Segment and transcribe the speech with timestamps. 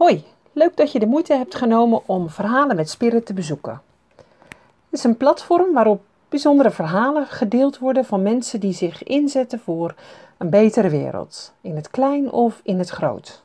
[0.00, 3.82] Hoi, leuk dat je de moeite hebt genomen om Verhalen met Spirit te bezoeken.
[4.16, 9.94] Het is een platform waarop bijzondere verhalen gedeeld worden van mensen die zich inzetten voor
[10.38, 13.42] een betere wereld, in het klein of in het groot.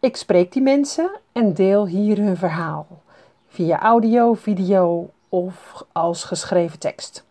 [0.00, 2.86] Ik spreek die mensen en deel hier hun verhaal,
[3.48, 7.24] via audio, video of als geschreven tekst.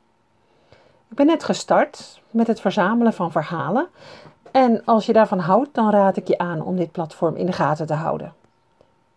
[1.09, 3.87] Ik ben net gestart met het verzamelen van verhalen
[4.53, 7.51] en als je daarvan houdt, dan raad ik je aan om dit platform in de
[7.51, 8.33] gaten te houden.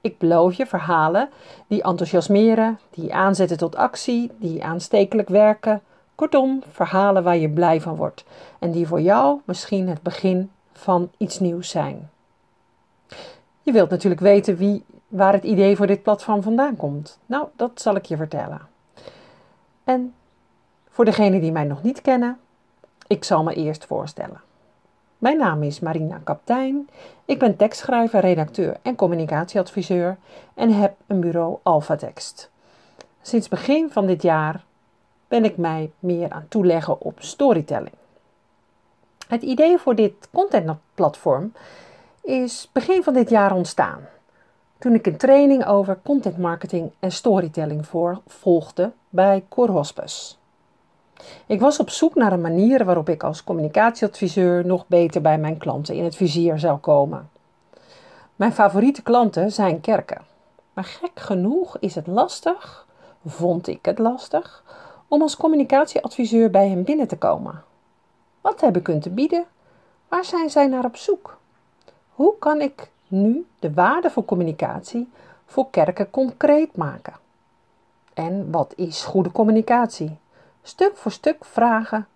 [0.01, 1.29] Ik beloof je verhalen
[1.67, 5.83] die enthousiasmeren, die aanzetten tot actie, die aanstekelijk werken.
[6.15, 8.25] Kortom, verhalen waar je blij van wordt
[8.59, 12.11] en die voor jou misschien het begin van iets nieuws zijn.
[13.63, 17.19] Je wilt natuurlijk weten wie, waar het idee voor dit platform vandaan komt.
[17.27, 18.61] Nou, dat zal ik je vertellen.
[19.85, 20.15] En
[20.89, 22.39] voor degenen die mij nog niet kennen,
[23.07, 24.41] ik zal me eerst voorstellen.
[25.19, 26.89] Mijn naam is Marina Kaptein.
[27.25, 30.17] Ik ben tekstschrijver, redacteur en communicatieadviseur
[30.55, 32.51] en heb een bureau Alphatext.
[33.23, 34.65] Sinds begin van dit jaar
[35.29, 37.95] ben ik mij meer aan toeleggen op storytelling.
[39.29, 41.53] Het idee voor dit contentplatform
[42.23, 44.01] is begin van dit jaar ontstaan.
[44.79, 50.35] Toen ik een training over content marketing en storytelling voor volgde bij Hospice.
[51.47, 55.59] Ik was op zoek naar een manier waarop ik als communicatieadviseur nog beter bij mijn
[55.59, 57.31] klanten in het vizier zou komen.
[58.37, 60.21] Mijn favoriete klanten zijn kerken.
[60.73, 62.87] Maar gek genoeg is het lastig,
[63.27, 64.65] vond ik het lastig,
[65.09, 67.63] om als communicatieadviseur bij hen binnen te komen.
[68.41, 69.45] Wat heb ik hun te bieden?
[70.09, 71.39] Waar zijn zij naar op zoek?
[72.15, 75.09] Hoe kan ik nu de waarde van communicatie
[75.47, 77.15] voor kerken concreet maken?
[78.15, 80.19] En wat is goede communicatie?
[80.69, 82.07] Stuk voor stuk vragen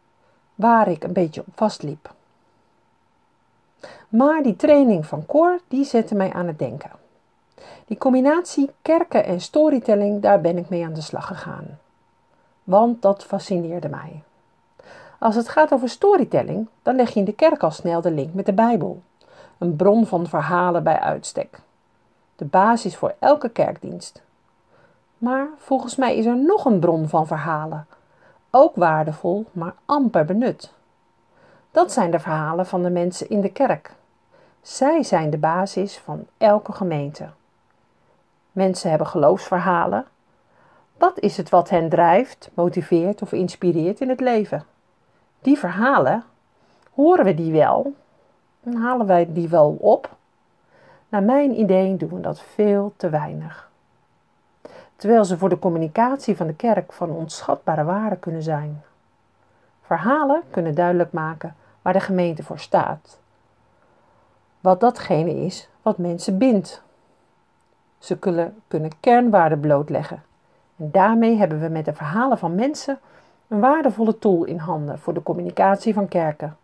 [0.54, 2.12] waar ik een beetje op vastliep.
[4.08, 6.90] Maar die training van Cor, die zette mij aan het denken.
[7.86, 11.78] Die combinatie kerken en storytelling, daar ben ik mee aan de slag gegaan.
[12.64, 14.22] Want dat fascineerde mij.
[15.18, 18.34] Als het gaat over storytelling, dan leg je in de kerk al snel de link
[18.34, 19.02] met de Bijbel.
[19.58, 21.60] Een bron van verhalen bij uitstek.
[22.36, 24.22] De basis voor elke kerkdienst.
[25.18, 27.86] Maar volgens mij is er nog een bron van verhalen
[28.50, 30.72] ook waardevol, maar amper benut.
[31.70, 33.92] Dat zijn de verhalen van de mensen in de kerk.
[34.62, 37.28] Zij zijn de basis van elke gemeente.
[38.52, 40.06] Mensen hebben geloofsverhalen.
[40.96, 44.64] Wat is het wat hen drijft, motiveert of inspireert in het leven?
[45.40, 46.24] Die verhalen,
[46.94, 47.94] horen we die wel?
[48.74, 50.16] Halen wij die wel op?
[51.08, 53.69] Naar mijn idee doen we dat veel te weinig
[55.00, 58.82] terwijl ze voor de communicatie van de kerk van onschatbare waarde kunnen zijn.
[59.82, 63.18] Verhalen kunnen duidelijk maken waar de gemeente voor staat.
[64.60, 66.82] Wat datgene is wat mensen bindt.
[67.98, 70.22] Ze kunnen, kernwaarden blootleggen.
[70.76, 72.98] En daarmee hebben we met de verhalen van mensen
[73.48, 76.56] een waardevolle tool in handen voor de communicatie van kerken.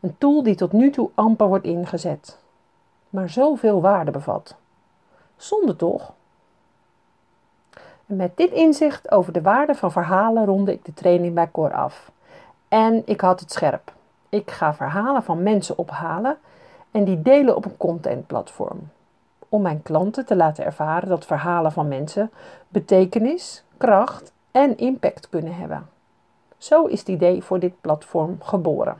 [0.00, 2.38] Een tool die tot nu toe amper wordt ingezet,
[3.08, 4.56] maar zoveel waarde bevat.
[5.36, 6.16] Zonde toch?
[8.08, 12.10] Met dit inzicht over de waarde van verhalen ronde ik de training bij Cor af.
[12.68, 13.92] En ik had het scherp.
[14.28, 16.36] Ik ga verhalen van mensen ophalen
[16.90, 18.90] en die delen op een contentplatform.
[19.48, 22.30] Om mijn klanten te laten ervaren dat verhalen van mensen
[22.68, 25.88] betekenis, kracht en impact kunnen hebben.
[26.58, 28.96] Zo is het idee voor dit platform geboren.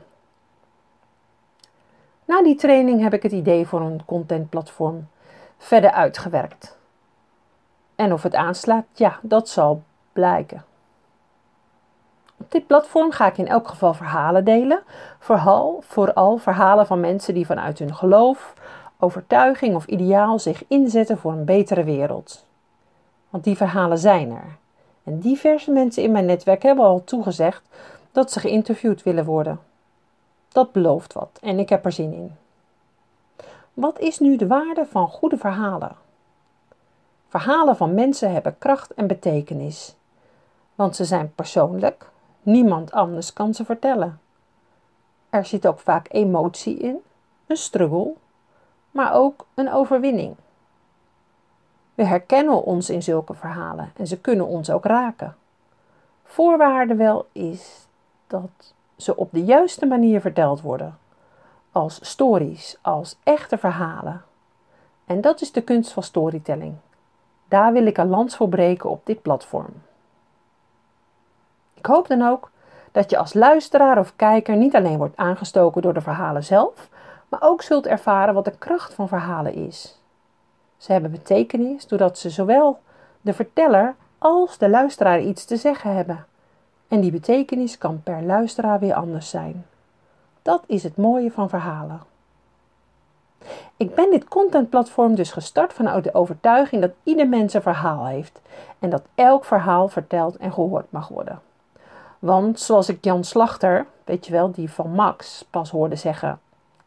[2.25, 5.07] Na die training heb ik het idee voor een contentplatform
[5.57, 6.77] verder uitgewerkt.
[7.99, 9.81] En of het aanslaat, ja, dat zal
[10.13, 10.63] blijken.
[12.37, 14.81] Op dit platform ga ik in elk geval verhalen delen.
[15.19, 18.53] Vooral, vooral verhalen van mensen die vanuit hun geloof,
[18.99, 22.45] overtuiging of ideaal zich inzetten voor een betere wereld.
[23.29, 24.57] Want die verhalen zijn er.
[25.03, 27.61] En diverse mensen in mijn netwerk hebben al toegezegd
[28.11, 29.59] dat ze geïnterviewd willen worden.
[30.47, 32.35] Dat belooft wat en ik heb er zin in.
[33.73, 36.07] Wat is nu de waarde van goede verhalen?
[37.29, 39.95] Verhalen van mensen hebben kracht en betekenis,
[40.75, 42.09] want ze zijn persoonlijk,
[42.41, 44.19] niemand anders kan ze vertellen.
[45.29, 46.97] Er zit ook vaak emotie in,
[47.47, 48.13] een struggle,
[48.91, 50.35] maar ook een overwinning.
[51.95, 55.35] We herkennen ons in zulke verhalen en ze kunnen ons ook raken.
[56.23, 57.87] Voorwaarde wel is
[58.27, 60.97] dat ze op de juiste manier verteld worden,
[61.71, 64.23] als stories, als echte verhalen.
[65.05, 66.75] En dat is de kunst van storytelling.
[67.49, 69.73] Daar wil ik een lans voor breken op dit platform.
[71.73, 72.51] Ik hoop dan ook
[72.91, 76.89] dat je als luisteraar of kijker niet alleen wordt aangestoken door de verhalen zelf,
[77.29, 79.99] maar ook zult ervaren wat de kracht van verhalen is.
[80.77, 82.79] Ze hebben betekenis doordat ze zowel
[83.21, 86.25] de verteller als de luisteraar iets te zeggen hebben.
[86.87, 89.65] En die betekenis kan per luisteraar weer anders zijn.
[90.41, 92.01] Dat is het mooie van verhalen.
[93.77, 98.41] Ik ben dit contentplatform dus gestart vanuit de overtuiging dat ieder mens een verhaal heeft
[98.79, 101.41] en dat elk verhaal verteld en gehoord mag worden.
[102.19, 106.39] Want zoals ik Jan Slachter, weet je wel, die van Max, pas hoorde zeggen,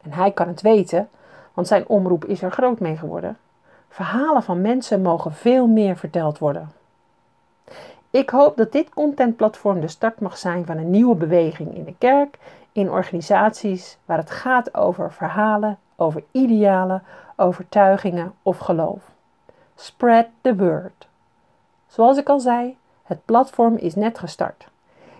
[0.03, 1.09] en hij kan het weten,
[1.55, 3.39] want zijn omroep is er groot mee geworden.
[3.89, 6.73] Verhalen van mensen mogen veel meer verteld worden.
[8.11, 11.95] Ik hoop dat dit contentplatform de start mag zijn van een nieuwe beweging in de
[11.99, 12.39] kerk,
[12.73, 17.03] in organisaties waar het gaat over verhalen, over idealen,
[17.37, 19.11] overtuigingen of geloof.
[19.75, 21.09] Spread the word.
[21.87, 24.69] Zoals ik al zei, het platform is net gestart.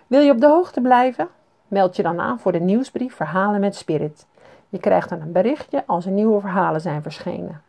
[0.07, 1.27] Wil je op de hoogte blijven?
[1.67, 4.25] Meld je dan aan voor de nieuwsbrief Verhalen met Spirit.
[4.69, 7.61] Je krijgt dan een berichtje als er nieuwe verhalen zijn verschenen.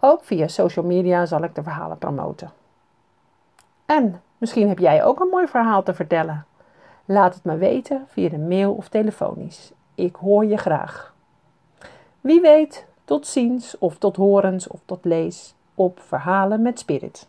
[0.00, 2.50] Ook via social media zal ik de verhalen promoten.
[3.86, 6.46] En misschien heb jij ook een mooi verhaal te vertellen.
[7.04, 9.72] Laat het me weten via de mail of telefonisch.
[9.94, 11.14] Ik hoor je graag.
[12.26, 17.26] Wie weet, tot ziens of tot horens of tot lees op Verhalen met Spirit.